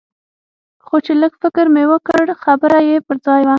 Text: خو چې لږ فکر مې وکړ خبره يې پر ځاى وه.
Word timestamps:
خو 0.85 0.95
چې 1.05 1.11
لږ 1.21 1.33
فکر 1.43 1.65
مې 1.73 1.83
وکړ 1.91 2.21
خبره 2.43 2.77
يې 2.87 2.97
پر 3.07 3.15
ځاى 3.25 3.41
وه. 3.45 3.49